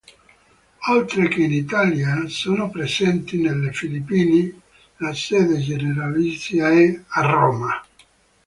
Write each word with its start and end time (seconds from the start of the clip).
Oltre 0.93 1.27
che 1.27 1.43
in 1.43 1.51
Italia, 1.53 2.27
sono 2.27 2.71
presenti 2.71 3.37
nelle 3.37 3.71
Filippine; 3.71 4.59
la 4.97 5.13
sede 5.13 5.59
generalizia 5.59 6.71
è 6.71 7.01
a 7.09 7.21
Roma. 7.21 7.79